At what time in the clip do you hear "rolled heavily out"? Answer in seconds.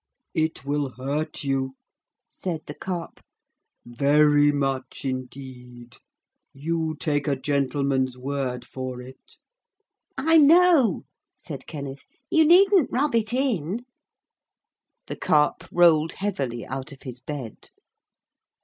15.71-16.91